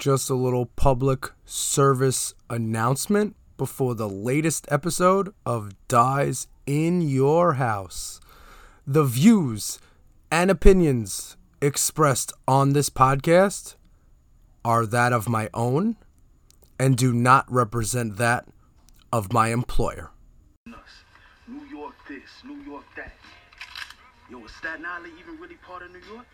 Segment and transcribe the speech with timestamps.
[0.00, 8.18] just a little public service announcement before the latest episode of Dies in Your House.
[8.86, 9.78] The views
[10.32, 13.76] and opinions expressed on this podcast
[14.64, 15.96] are that of my own
[16.78, 18.46] and do not represent that
[19.12, 20.12] of my employer.
[21.46, 23.12] New York this, New York that.
[24.30, 26.24] Yo, is Staten Island even really part of New York?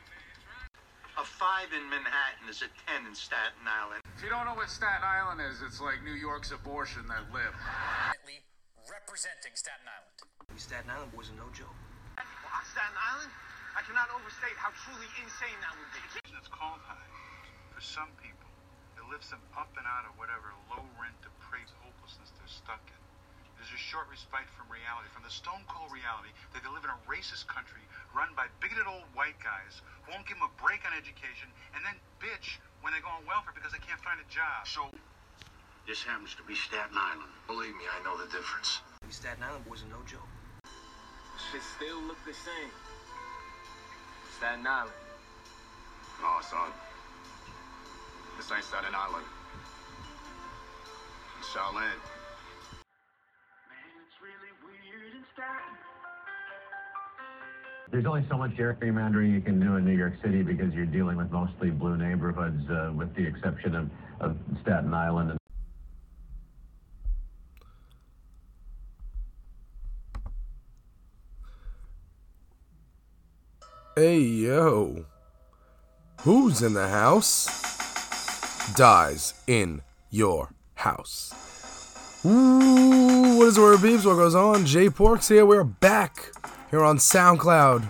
[1.16, 4.04] A five in Manhattan is a ten in Staten Island.
[4.12, 7.56] If you don't know what Staten Island is, it's like New York's abortion that lived.
[8.84, 10.12] representing Staten Island.
[10.52, 11.72] We Staten Island boys are no joke.
[12.20, 13.32] Well, on Staten Island,
[13.72, 16.04] I cannot overstate how truly insane that would be.
[16.36, 17.08] It's cold high.
[17.72, 18.52] For some people,
[19.00, 23.00] it lifts them up and out of whatever low rent, depraved hopelessness they're stuck in.
[23.56, 26.92] There's a short respite from reality, from the stone cold reality that they live in
[26.92, 27.80] a racist country
[28.12, 31.80] run by bigoted old white guys who won't give them a break on education and
[31.80, 34.68] then bitch when they go on welfare because they can't find a job.
[34.68, 34.92] So,
[35.88, 37.32] this happens to be Staten Island.
[37.48, 38.84] Believe me, I know the difference.
[39.08, 40.28] We Staten Island boys are no joke.
[41.48, 42.72] Shit still look the same.
[44.36, 44.92] Staten Island.
[46.20, 46.68] No, son.
[48.36, 49.24] This ain't Staten Island.
[51.40, 52.15] It's Shaolin.
[57.90, 61.16] There's only so much gerrymandering you can do in New York City because you're dealing
[61.16, 65.30] with mostly blue neighborhoods, uh, with the exception of, of Staten Island.
[65.30, 65.38] And
[73.94, 75.06] Hey yo.
[76.22, 77.46] Who's in the house?
[78.74, 81.32] Dies in your house.
[82.24, 84.04] Ooh, what is the word, beeps?
[84.04, 84.66] What goes on?
[84.66, 85.46] Jay Porks here.
[85.46, 86.32] We're back
[86.70, 87.88] here on SoundCloud.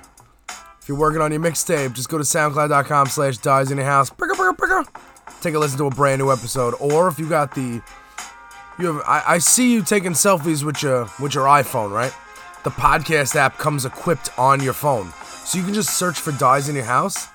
[0.80, 4.10] If you're working on your mixtape, just go to soundcloud.com slash dies in your house.
[5.41, 6.74] Take a listen to a brand new episode.
[6.80, 7.82] Or if you got the
[8.78, 12.12] you have I, I see you taking selfies with your with your iPhone, right?
[12.64, 15.12] The podcast app comes equipped on your phone.
[15.44, 17.28] So you can just search for Dies in Your House.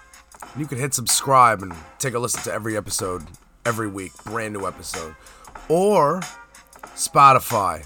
[0.57, 3.23] You can hit subscribe and take a listen to every episode
[3.65, 5.15] every week, brand new episode.
[5.69, 6.21] Or
[6.95, 7.85] Spotify.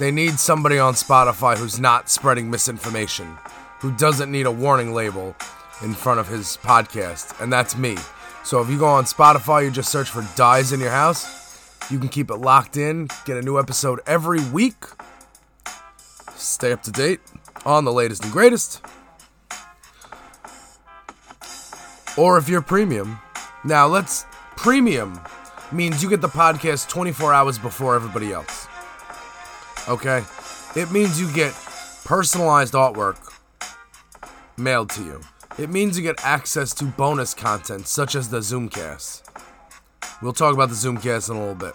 [0.00, 3.36] They need somebody on Spotify who's not spreading misinformation,
[3.80, 5.36] who doesn't need a warning label
[5.82, 7.98] in front of his podcast, and that's me.
[8.42, 11.90] So if you go on Spotify, you just search for Dies in Your House.
[11.90, 14.86] You can keep it locked in, get a new episode every week.
[16.34, 17.20] Stay up to date
[17.66, 18.80] on the latest and greatest.
[22.16, 23.18] Or if you're premium.
[23.64, 24.24] Now, let's
[24.56, 25.20] premium
[25.70, 28.66] means you get the podcast 24 hours before everybody else.
[29.88, 30.24] Okay?
[30.76, 31.52] It means you get
[32.04, 33.16] personalized artwork
[34.56, 35.20] mailed to you.
[35.58, 39.22] It means you get access to bonus content such as the Zoomcast.
[40.22, 41.74] We'll talk about the Zoomcast in a little bit.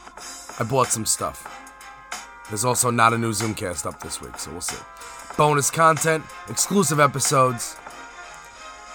[0.60, 1.52] I bought some stuff.
[2.50, 4.78] There's also not a new Zoomcast up this week, so we'll see.
[5.36, 7.76] Bonus content, exclusive episodes,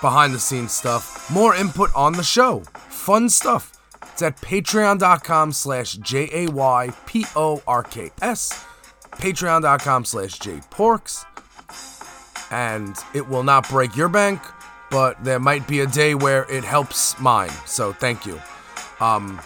[0.01, 3.73] behind the scenes stuff, more input on the show, fun stuff.
[4.13, 6.95] It's at patreon.com slash J-A-Y-P-O-R-K-S,
[9.21, 11.25] patreon.com slash J-Porks,
[12.51, 14.41] and it will not break your bank,
[14.91, 18.41] but there might be a day where it helps mine, so thank you.
[19.01, 19.41] Um,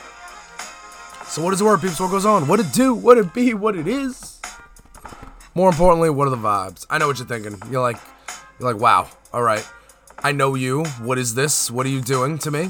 [1.24, 2.00] so what is the word, peeps?
[2.00, 2.46] What goes on?
[2.46, 2.94] What it do?
[2.94, 3.54] What it be?
[3.54, 4.40] What it is?
[5.54, 6.86] More importantly, what are the vibes?
[6.88, 7.60] I know what you're thinking.
[7.70, 7.98] You're like,
[8.58, 9.08] you're like, wow.
[9.32, 9.68] All right,
[10.22, 10.84] I know you.
[11.02, 11.70] What is this?
[11.70, 12.66] What are you doing to me?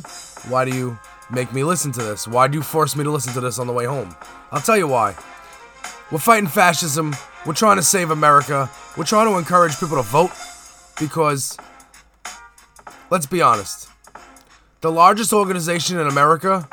[0.49, 0.99] Why do you
[1.31, 2.27] make me listen to this?
[2.27, 4.15] Why do you force me to listen to this on the way home?
[4.51, 5.15] I'll tell you why.
[6.11, 7.15] We're fighting fascism.
[7.47, 8.71] We're trying to save America.
[8.97, 10.31] We're trying to encourage people to vote
[11.01, 11.57] because,
[13.11, 13.89] let's be honest,
[14.81, 16.69] the largest organization in America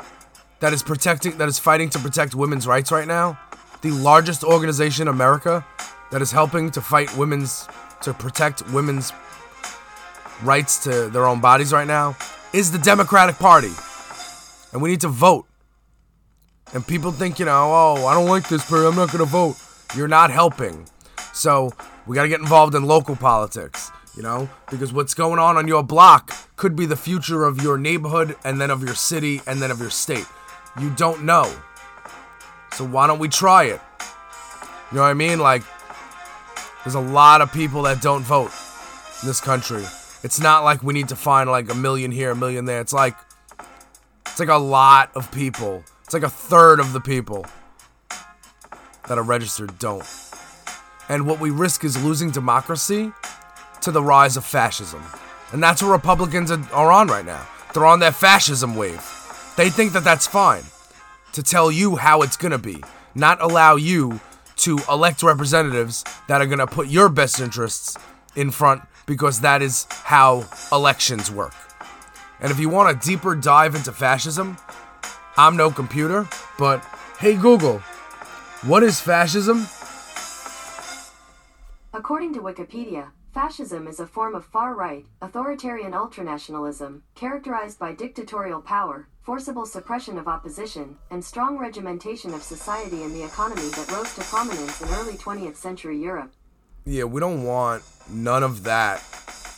[0.60, 3.38] that is protecting, that is fighting to protect women's rights right now,
[3.80, 5.64] the largest organization in America
[6.10, 7.66] that is helping to fight women's,
[8.02, 9.12] to protect women's
[10.42, 12.16] rights to their own bodies right now,
[12.52, 13.72] is the Democratic Party.
[14.72, 15.46] And we need to vote.
[16.74, 19.56] And people think, you know, oh, I don't like this person, I'm not gonna vote.
[19.94, 20.86] You're not helping.
[21.32, 21.72] So
[22.06, 24.48] we gotta get involved in local politics, you know?
[24.70, 28.60] Because what's going on on your block could be the future of your neighborhood and
[28.60, 30.26] then of your city and then of your state.
[30.80, 31.52] You don't know.
[32.72, 33.80] So why don't we try it?
[34.90, 35.38] You know what I mean?
[35.38, 35.62] Like,
[36.84, 38.50] there's a lot of people that don't vote
[39.22, 39.84] in this country.
[40.22, 42.80] It's not like we need to find like a million here, a million there.
[42.80, 43.14] It's like
[44.26, 45.84] it's like a lot of people.
[46.12, 47.46] It's like a third of the people
[49.08, 50.04] that are registered don't.
[51.08, 53.10] And what we risk is losing democracy
[53.80, 55.02] to the rise of fascism.
[55.52, 57.48] And that's what Republicans are on right now.
[57.72, 59.02] They're on that fascism wave.
[59.56, 60.64] They think that that's fine
[61.32, 64.20] to tell you how it's going to be, not allow you
[64.56, 67.96] to elect representatives that are going to put your best interests
[68.36, 71.54] in front because that is how elections work.
[72.38, 74.58] And if you want a deeper dive into fascism,
[75.36, 76.84] I'm no computer, but
[77.18, 77.78] hey Google,
[78.62, 79.66] what is fascism?
[81.94, 88.60] According to Wikipedia, fascism is a form of far right, authoritarian ultranationalism, characterized by dictatorial
[88.60, 94.14] power, forcible suppression of opposition, and strong regimentation of society and the economy that rose
[94.14, 96.32] to prominence in early 20th century Europe.
[96.84, 99.02] Yeah, we don't want none of that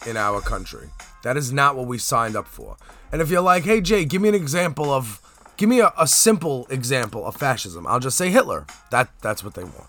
[0.07, 0.89] in our country.
[1.25, 2.77] That is not what we signed up for.
[3.11, 5.21] And if you're like, hey Jay, give me an example of
[5.57, 8.67] give me a, a simple example of fascism, I'll just say Hitler.
[8.91, 9.89] That that's what they want.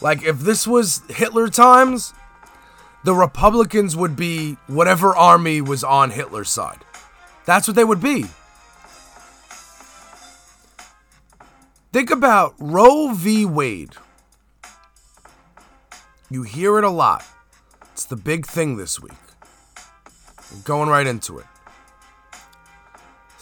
[0.00, 2.12] Like if this was Hitler times,
[3.04, 6.84] the Republicans would be whatever army was on Hitler's side.
[7.44, 8.26] That's what they would be.
[11.92, 13.44] Think about Roe v.
[13.44, 13.94] Wade.
[16.30, 17.24] You hear it a lot.
[17.92, 19.12] It's the big thing this week.
[20.50, 21.46] I'm going right into it.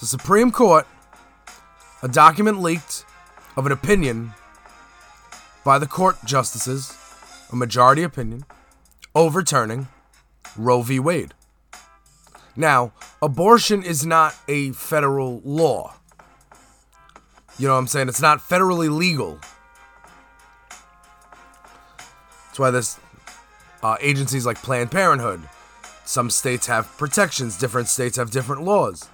[0.01, 0.87] The Supreme Court,
[2.03, 3.05] a document leaked
[3.57, 4.33] of an opinion
[5.65, 6.97] by the court justices,
[7.53, 8.45] a majority opinion,
[9.15, 9.89] overturning
[10.57, 10.99] Roe v.
[10.99, 11.35] Wade.
[12.57, 12.93] Now,
[13.23, 15.95] abortion is not a federal law.
[17.59, 18.09] You know what I'm saying?
[18.09, 19.39] It's not federally legal.
[22.47, 22.99] That's why there's
[23.83, 25.43] uh, agencies like Planned Parenthood.
[26.05, 29.09] Some states have protections, different states have different laws.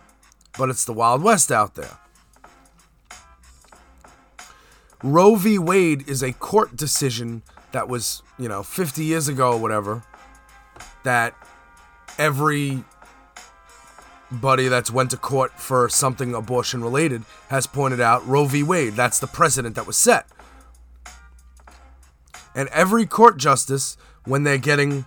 [0.56, 1.99] But it's the Wild West out there.
[5.03, 5.59] Roe v.
[5.59, 10.03] Wade is a court decision that was, you know, 50 years ago or whatever,
[11.05, 11.35] that
[12.19, 12.85] every
[14.31, 18.63] buddy that's went to court for something abortion related has pointed out Roe v.
[18.63, 18.95] Wade.
[18.95, 20.27] That's the precedent that was set.
[22.55, 25.05] And every court justice, when they're getting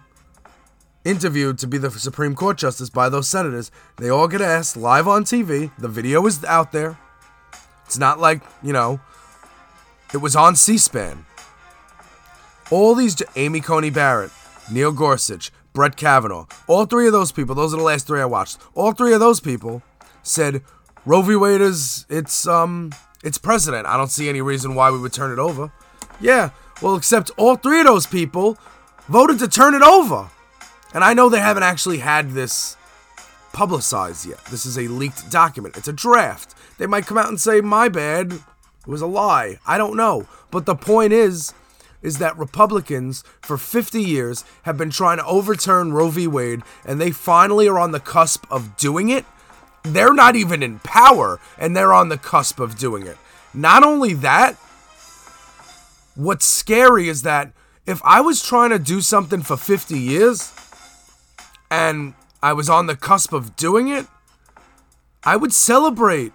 [1.03, 5.07] interviewed to be the Supreme Court justice by those senators, they all get asked live
[5.07, 5.71] on TV.
[5.79, 6.97] The video is out there.
[7.85, 8.99] It's not like, you know,
[10.13, 11.25] it was on C SPAN.
[12.71, 14.31] All these, Amy Coney Barrett,
[14.71, 18.25] Neil Gorsuch, Brett Kavanaugh, all three of those people, those are the last three I
[18.25, 18.59] watched.
[18.75, 19.81] All three of those people
[20.23, 20.61] said
[21.05, 21.35] Roe v.
[21.35, 22.91] Wade is, it's, um,
[23.23, 23.87] it's precedent.
[23.87, 25.71] I don't see any reason why we would turn it over.
[26.19, 26.49] Yeah,
[26.81, 28.57] well, except all three of those people
[29.07, 30.29] voted to turn it over.
[30.93, 32.75] And I know they haven't actually had this
[33.53, 34.43] publicized yet.
[34.45, 35.77] This is a leaked document.
[35.77, 36.55] It's a draft.
[36.77, 38.33] They might come out and say, my bad,
[38.89, 39.59] it was a lie.
[39.67, 40.27] I don't know.
[40.49, 41.53] But the point is,
[42.01, 46.25] is that Republicans for 50 years have been trying to overturn Roe v.
[46.25, 49.25] Wade, and they finally are on the cusp of doing it.
[49.83, 53.17] They're not even in power, and they're on the cusp of doing it.
[53.53, 54.55] Not only that,
[56.15, 57.51] what's scary is that
[57.85, 60.51] if I was trying to do something for 50 years
[61.69, 64.07] and I was on the cusp of doing it,
[65.23, 66.33] I would celebrate.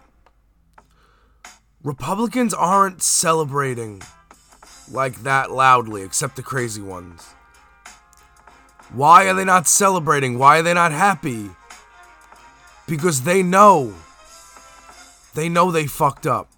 [1.84, 4.00] Republicans aren't celebrating
[4.90, 7.34] like that loudly, except the crazy ones.
[8.90, 10.38] Why are they not celebrating?
[10.38, 11.50] Why are they not happy?
[12.86, 13.92] Because they know.
[15.34, 16.50] They know they fucked up.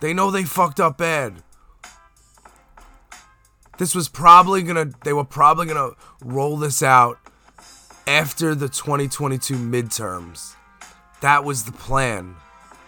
[0.00, 1.42] They know they fucked up bad.
[3.78, 5.92] This was probably gonna, they were probably gonna
[6.22, 7.18] roll this out
[8.06, 10.54] after the 2022 midterms.
[11.22, 12.36] That was the plan.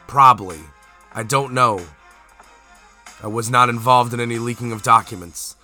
[0.07, 0.61] Probably.
[1.13, 1.81] I don't know.
[3.23, 5.57] I was not involved in any leaking of documents.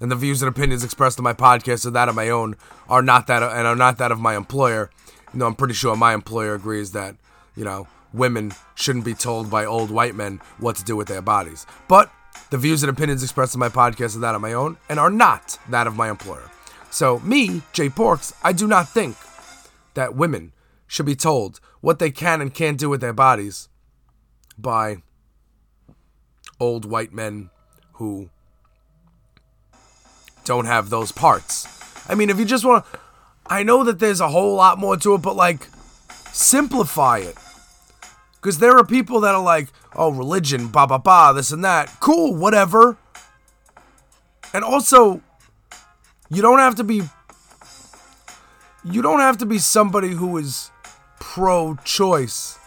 [0.00, 2.56] And the views and opinions expressed on my podcast are that of my own,
[2.88, 4.90] are not that and are not that of my employer.
[5.32, 7.16] You know, I'm pretty sure my employer agrees that,
[7.56, 11.22] you know, women shouldn't be told by old white men what to do with their
[11.22, 11.66] bodies.
[11.88, 12.10] But
[12.50, 15.10] the views and opinions expressed in my podcast are that of my own and are
[15.10, 16.50] not that of my employer.
[16.90, 19.16] So, me, Jay Porks, I do not think
[19.94, 20.52] that women
[20.86, 23.68] should be told what they can and can't do with their bodies
[24.62, 25.02] by
[26.58, 27.50] old white men
[27.94, 28.30] who
[30.44, 31.66] don't have those parts.
[32.08, 32.98] I mean, if you just want to.
[33.46, 35.66] I know that there's a whole lot more to it, but like,
[36.30, 37.36] simplify it.
[38.36, 41.92] Because there are people that are like, oh, religion, ba ba ba, this and that.
[41.98, 42.96] Cool, whatever.
[44.54, 45.20] And also,
[46.30, 47.02] you don't have to be.
[48.84, 50.70] You don't have to be somebody who is
[51.18, 52.59] pro choice.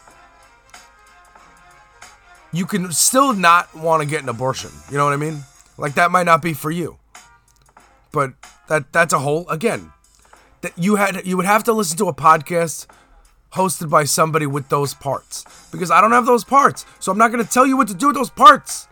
[2.54, 4.70] You can still not want to get an abortion.
[4.92, 5.44] You know what I mean?
[5.78, 7.00] Like, that might not be for you.
[8.12, 8.34] But
[8.68, 9.92] that that's a whole again
[10.62, 12.86] that you had you would have to listen to a podcast
[13.54, 16.86] hosted by somebody with those parts because I don't have those parts.
[17.00, 18.88] So I'm not going to tell you what to do with those parts.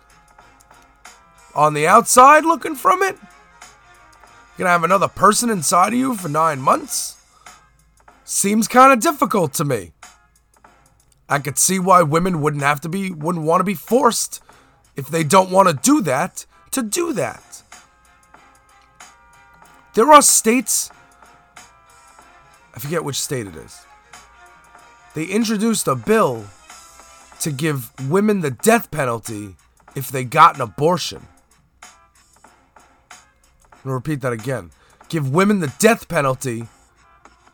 [1.53, 3.15] On the outside looking from it,
[4.57, 7.17] you're going to have another person inside of you for 9 months.
[8.23, 9.91] Seems kind of difficult to me.
[11.31, 14.43] I could see why women wouldn't have to be wouldn't want to be forced
[14.97, 17.63] if they don't want to do that to do that.
[19.93, 20.91] There are states
[22.75, 23.85] I forget which state it is.
[25.13, 26.45] They introduced a bill
[27.39, 29.55] to give women the death penalty
[29.95, 31.25] if they got an abortion.
[33.71, 34.71] I'm gonna repeat that again.
[35.07, 36.67] Give women the death penalty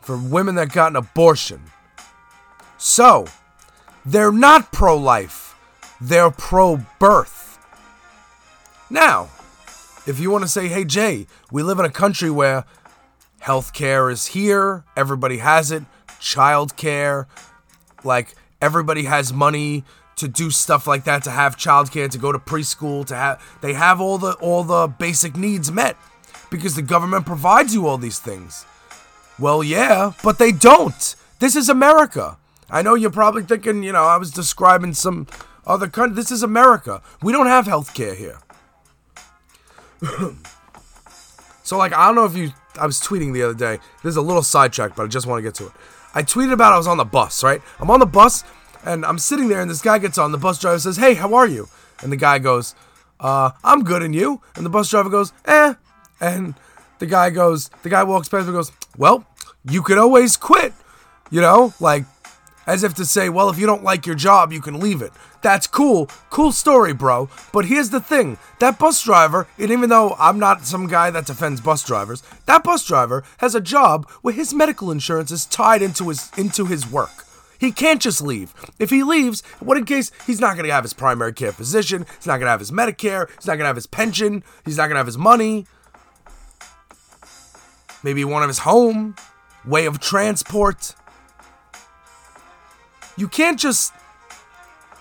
[0.01, 1.61] for women that got an abortion.
[2.77, 3.27] So,
[4.07, 5.53] they're not pro life,
[5.99, 7.59] they're pro birth.
[8.89, 9.29] Now,
[10.05, 12.63] if you want to say, hey, Jay, we live in a country where
[13.41, 15.83] healthcare is here, everybody has it,
[16.21, 17.25] childcare,
[18.05, 19.83] like everybody has money
[20.15, 23.73] to do stuff like that to have childcare to go to preschool to have they
[23.73, 25.95] have all the all the basic needs met
[26.49, 28.65] because the government provides you all these things.
[29.37, 31.15] Well yeah but they don't.
[31.39, 32.37] This is america
[32.69, 35.27] i know you're probably thinking you know i was describing some
[35.65, 38.39] other country this is america we don't have health care here
[41.63, 44.21] so like i don't know if you i was tweeting the other day there's a
[44.21, 45.71] little sidetrack but i just want to get to it
[46.17, 47.61] I tweeted about I was on the bus, right?
[47.79, 48.43] I'm on the bus
[48.83, 50.31] and I'm sitting there and this guy gets on.
[50.31, 51.69] The bus driver says, Hey, how are you?
[52.01, 52.73] And the guy goes,
[53.19, 54.41] Uh, I'm good and you?
[54.55, 55.75] And the bus driver goes, Eh.
[56.19, 56.55] And
[56.97, 59.27] the guy goes, the guy walks past and goes, Well,
[59.69, 60.73] you could always quit.
[61.29, 62.05] You know, like
[62.67, 65.13] as if to say, well, if you don't like your job, you can leave it.
[65.41, 66.07] That's cool.
[66.29, 67.29] Cool story, bro.
[67.53, 71.25] But here's the thing that bus driver, and even though I'm not some guy that
[71.25, 75.81] defends bus drivers, that bus driver has a job where his medical insurance is tied
[75.81, 77.23] into his into his work.
[77.59, 78.53] He can't just leave.
[78.77, 82.05] If he leaves, what in case he's not going to have his primary care physician,
[82.17, 84.77] he's not going to have his Medicare, he's not going to have his pension, he's
[84.77, 85.65] not going to have his money,
[88.03, 89.15] maybe one of his home,
[89.65, 90.93] way of transport.
[93.17, 93.93] You can't just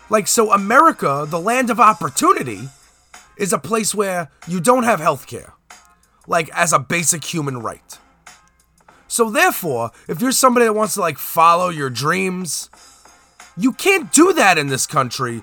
[0.09, 2.69] like so America, the land of opportunity,
[3.37, 5.53] is a place where you don't have health care.
[6.27, 7.99] Like as a basic human right.
[9.09, 12.71] So therefore, if you're somebody that wants to like follow your dreams,
[13.57, 15.43] you can't do that in this country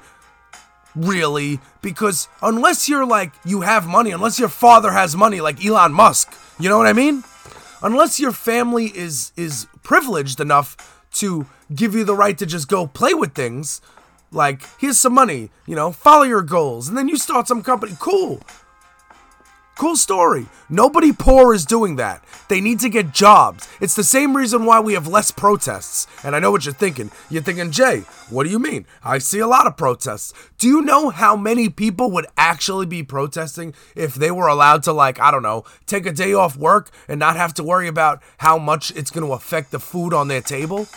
[0.96, 5.94] really because unless you're like you have money, unless your father has money like Elon
[5.94, 7.24] Musk, you know what I mean?
[7.82, 12.88] Unless your family is is privileged enough to give you the right to just go
[12.88, 13.82] play with things.
[14.32, 17.94] Like, here's some money, you know, follow your goals, and then you start some company.
[18.00, 18.42] Cool.
[19.76, 20.46] Cool story.
[20.70, 22.24] Nobody poor is doing that.
[22.48, 23.68] They need to get jobs.
[23.82, 26.06] It's the same reason why we have less protests.
[26.24, 27.10] And I know what you're thinking.
[27.28, 28.86] You're thinking, Jay, what do you mean?
[29.04, 30.32] I see a lot of protests.
[30.60, 34.94] Do you know how many people would actually be protesting if they were allowed to,
[34.94, 38.22] like, I don't know, take a day off work and not have to worry about
[38.38, 40.88] how much it's going to affect the food on their table?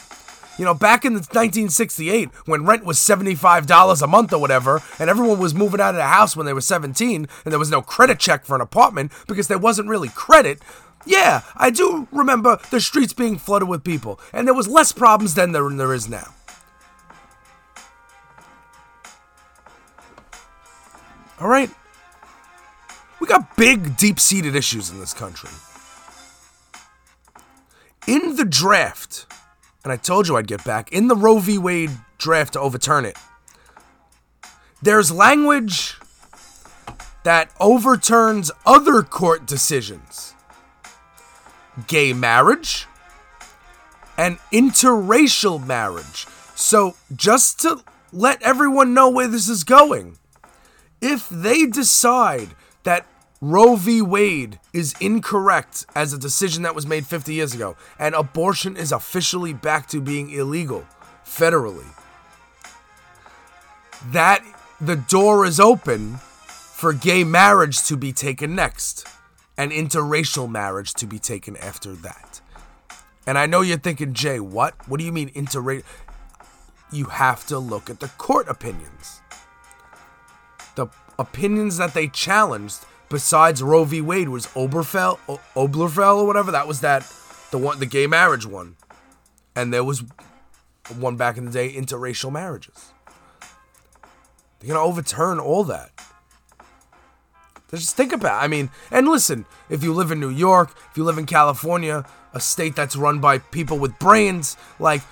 [0.59, 5.39] You know, back in 1968, when rent was $75 a month or whatever, and everyone
[5.39, 8.19] was moving out of the house when they were 17, and there was no credit
[8.19, 10.61] check for an apartment because there wasn't really credit,
[11.07, 15.35] yeah, I do remember the streets being flooded with people, and there was less problems
[15.35, 16.35] then than there is now.
[21.39, 21.71] All right?
[23.21, 25.51] We got big, deep seated issues in this country.
[28.07, 29.27] In the draft,
[29.87, 31.59] and I told you I'd get back, in the Roe v.
[31.59, 33.17] Wade draft to overturn it,
[34.83, 35.95] there's language
[37.23, 40.35] that overturns other court decisions
[41.87, 42.89] gay marriage
[44.19, 46.27] and interracial marriage.
[46.57, 50.19] So, just to let everyone know where this is going,
[51.01, 52.49] if they decide
[52.83, 53.07] that
[53.41, 54.01] Roe v.
[54.01, 58.93] Wade is incorrect as a decision that was made 50 years ago, and abortion is
[58.93, 60.87] officially back to being illegal
[61.25, 61.87] federally.
[64.11, 64.43] That
[64.81, 69.07] the door is open for gay marriage to be taken next,
[69.59, 72.41] and interracial marriage to be taken after that.
[73.27, 74.75] And I know you're thinking, Jay, what?
[74.89, 75.85] What do you mean interracial?
[76.93, 79.21] You have to look at the court opinions.
[80.77, 80.87] The
[81.19, 84.01] opinions that they challenged besides Roe v.
[84.01, 86.51] Wade was Oberfell, o- Oberfell or whatever.
[86.51, 87.11] That was that
[87.51, 88.77] the one, the gay marriage one,
[89.55, 90.05] and there was
[90.99, 92.93] one back in the day, interracial marriages.
[94.61, 95.91] They're gonna overturn all that.
[97.71, 98.43] Just think about.
[98.43, 102.05] I mean, and listen, if you live in New York, if you live in California,
[102.33, 105.03] a state that's run by people with brains, like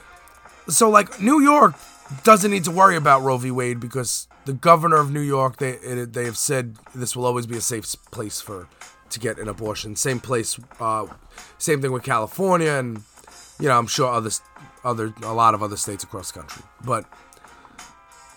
[0.69, 1.75] so like New York
[2.23, 3.51] doesn't need to worry about Roe v.
[3.51, 7.57] Wade because the governor of New York they they have said this will always be
[7.57, 8.69] a safe place for
[9.11, 9.97] to get an abortion.
[9.97, 11.07] Same place, uh,
[11.59, 13.03] same thing with California, and
[13.59, 14.31] you know I'm sure other
[14.85, 17.05] other a lot of other states across the country, but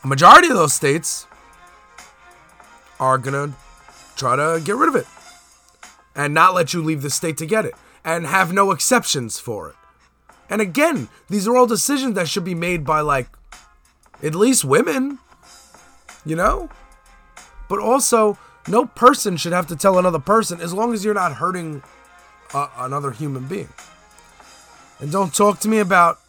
[0.03, 1.27] a majority of those states
[2.99, 3.55] are gonna
[4.15, 5.05] try to get rid of it
[6.15, 9.69] and not let you leave the state to get it and have no exceptions for
[9.69, 9.75] it.
[10.49, 13.27] And again, these are all decisions that should be made by like
[14.23, 15.19] at least women,
[16.27, 16.69] you know?
[17.69, 21.33] But also, no person should have to tell another person as long as you're not
[21.33, 21.83] hurting
[22.53, 23.69] uh, another human being.
[24.99, 26.19] And don't talk to me about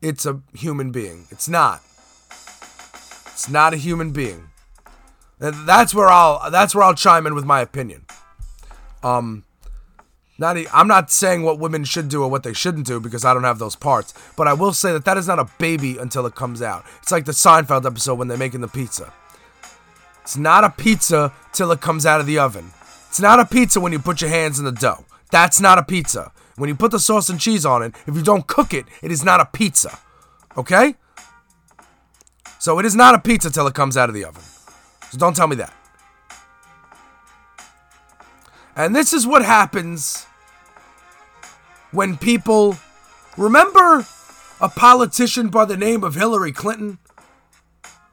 [0.00, 1.26] it's a human being.
[1.30, 1.80] It's not.
[3.32, 4.48] It's not a human being.
[5.40, 8.06] And that's where I'll that's where I'll chime in with my opinion.
[9.02, 9.44] Um
[10.38, 13.24] not e- I'm not saying what women should do or what they shouldn't do because
[13.24, 15.96] I don't have those parts, but I will say that that is not a baby
[15.98, 16.84] until it comes out.
[17.02, 19.12] It's like the Seinfeld episode when they're making the pizza.
[20.22, 22.72] It's not a pizza till it comes out of the oven.
[23.08, 25.04] It's not a pizza when you put your hands in the dough.
[25.30, 26.32] That's not a pizza.
[26.56, 29.12] When you put the sauce and cheese on it, if you don't cook it, it
[29.12, 29.98] is not a pizza.
[30.56, 30.94] Okay?
[32.58, 34.42] So it is not a pizza till it comes out of the oven.
[35.10, 35.74] So don't tell me that.
[38.76, 40.26] And this is what happens
[41.92, 42.76] when people
[43.36, 44.06] remember
[44.60, 46.98] a politician by the name of Hillary Clinton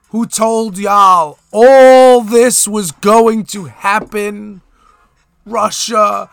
[0.10, 4.62] who told y'all all this was going to happen
[5.46, 6.30] Russia,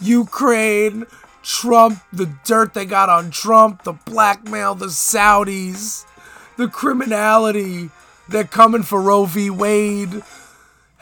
[0.00, 1.06] Ukraine,
[1.42, 6.04] Trump, the dirt they got on Trump, the blackmail, the Saudis,
[6.56, 7.90] the criminality,
[8.28, 9.50] they're coming for Roe v.
[9.50, 10.22] Wade,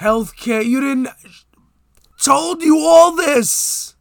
[0.00, 0.64] healthcare.
[0.64, 1.08] You didn't
[2.22, 3.94] told you all this.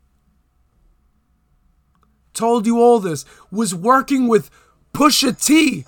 [2.33, 3.25] Told you all this.
[3.51, 4.49] Was working with
[4.93, 5.85] Pusha T,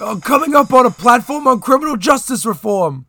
[0.00, 3.06] uh, coming up on a platform on criminal justice reform.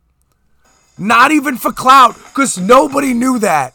[0.97, 3.73] Not even for clout, because nobody knew that.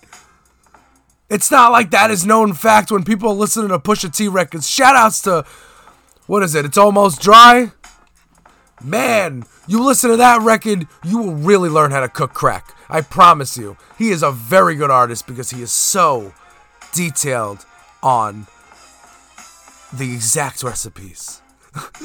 [1.31, 4.69] It's not like that is known fact when people are listening to Pusha T records.
[4.69, 5.45] Shout outs to,
[6.27, 6.65] what is it?
[6.65, 7.73] It's almost dry.
[8.83, 12.74] Man, you listen to that record, you will really learn how to cook crack.
[12.89, 13.77] I promise you.
[13.99, 16.33] He is a very good artist because he is so
[16.93, 17.65] detailed
[18.03, 18.47] on
[19.93, 21.41] the exact recipes.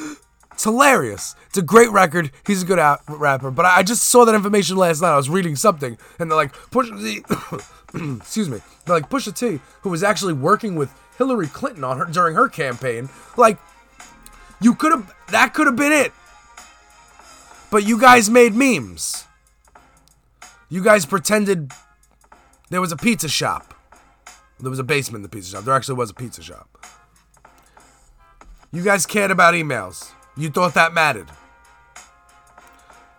[0.51, 1.35] it's hilarious.
[1.47, 2.31] It's a great record.
[2.45, 3.51] He's a good out- rapper.
[3.51, 5.13] But I just saw that information last night.
[5.13, 9.59] I was reading something, and they're like, Pusha T, excuse me, they're like Pusha T,
[9.81, 13.09] who was actually working with Hillary Clinton on her during her campaign.
[13.37, 13.57] Like,
[14.61, 16.13] you could have, that could have been it.
[17.71, 19.25] But you guys made memes.
[20.69, 21.71] You guys pretended
[22.69, 23.73] there was a pizza shop.
[24.59, 25.63] There was a basement in the pizza shop.
[25.63, 26.85] There actually was a pizza shop.
[28.71, 30.11] You guys cared about emails.
[30.37, 31.29] You thought that mattered.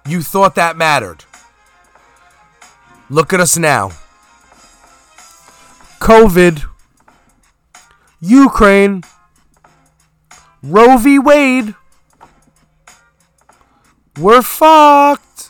[0.07, 1.25] You thought that mattered.
[3.09, 3.91] Look at us now.
[5.99, 6.65] COVID,
[8.21, 9.03] Ukraine,
[10.63, 11.19] Roe v.
[11.19, 11.75] Wade.
[14.19, 15.50] We're fucked.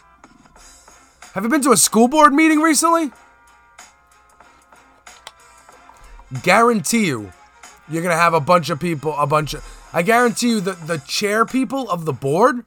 [1.33, 3.13] Have you been to a school board meeting recently?
[6.43, 7.33] Guarantee you,
[7.89, 9.65] you're gonna have a bunch of people, a bunch of.
[9.93, 12.65] I guarantee you that the chair people of the board,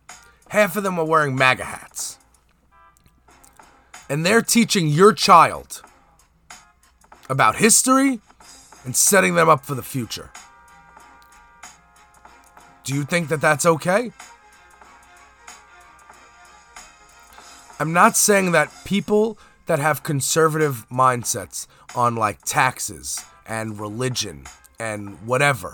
[0.49, 2.17] half of them are wearing MAGA hats.
[4.09, 5.81] And they're teaching your child
[7.29, 8.21] about history
[8.85, 10.31] and setting them up for the future.
[12.83, 14.11] Do you think that that's okay?
[17.83, 24.45] I'm not saying that people that have conservative mindsets on like taxes and religion
[24.79, 25.73] and whatever,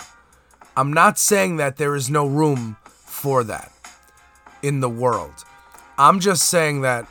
[0.75, 3.71] I'm not saying that there is no room for that
[4.63, 5.45] in the world.
[5.99, 7.07] I'm just saying that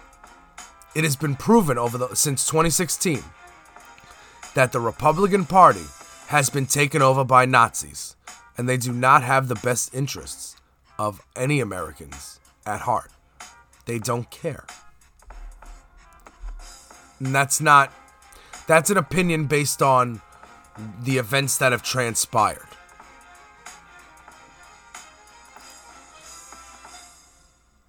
[0.96, 3.22] it has been proven over the since 2016
[4.56, 5.86] that the Republican Party
[6.26, 8.16] has been taken over by Nazis
[8.56, 10.56] and they do not have the best interests
[10.98, 13.12] of any Americans at heart.
[13.86, 14.66] They don't care.
[17.20, 17.92] And that's not
[18.66, 20.20] that's an opinion based on
[21.02, 22.62] the events that have transpired.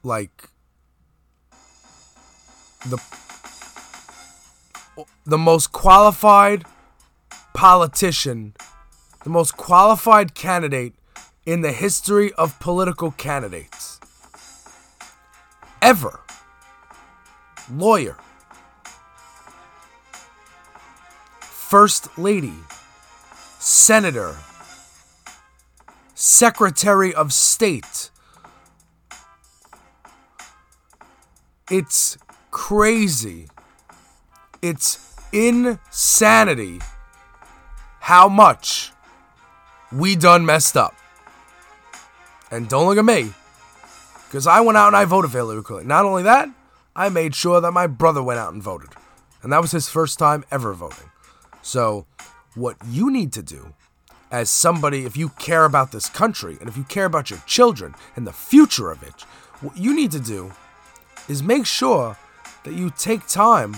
[0.03, 0.49] Like
[2.87, 2.97] the
[5.25, 6.65] the most qualified
[7.53, 8.55] politician,
[9.23, 10.93] the most qualified candidate
[11.45, 13.99] in the history of political candidates
[15.81, 16.19] ever.
[17.71, 18.17] Lawyer.
[21.69, 22.55] First lady.
[23.59, 24.35] Senator.
[26.15, 28.09] Secretary of State.
[31.69, 32.17] It's
[32.49, 33.49] crazy.
[34.63, 36.79] It's insanity
[37.99, 38.91] how much
[39.91, 40.95] we done messed up.
[42.49, 43.31] And don't look at me,
[44.25, 45.87] because I went out and I voted for Hillary Clinton.
[45.87, 46.49] Not only that,
[46.95, 48.89] I made sure that my brother went out and voted.
[49.43, 51.11] And that was his first time ever voting.
[51.61, 52.05] So,
[52.55, 53.73] what you need to do
[54.31, 57.95] as somebody, if you care about this country and if you care about your children
[58.15, 59.21] and the future of it,
[59.61, 60.51] what you need to do
[61.27, 62.17] is make sure
[62.63, 63.75] that you take time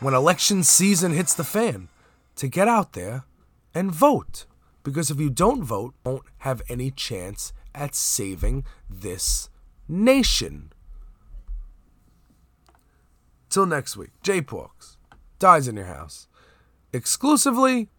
[0.00, 1.88] when election season hits the fan
[2.36, 3.24] to get out there
[3.74, 4.46] and vote.
[4.82, 9.48] Because if you don't vote, you won't have any chance at saving this
[9.88, 10.72] nation.
[13.50, 14.96] Till next week, J Porks
[15.38, 16.28] dies in your house.
[16.96, 17.90] Exclusively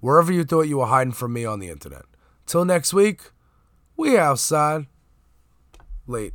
[0.00, 2.02] wherever you thought you were hiding from me on the internet.
[2.44, 3.30] Till next week,
[3.96, 4.86] we outside.
[6.08, 6.34] Late.